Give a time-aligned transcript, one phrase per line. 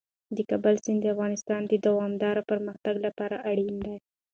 [0.35, 3.95] د کابل سیند د افغانستان د دوامداره پرمختګ لپاره اړین دی.